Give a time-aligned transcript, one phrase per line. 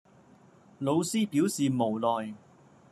[0.79, 2.33] 老師表示無奈